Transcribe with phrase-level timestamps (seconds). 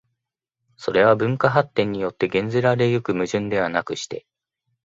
[0.77, 4.25] それは文化発展によって減ぜられ行く矛盾ではなくして、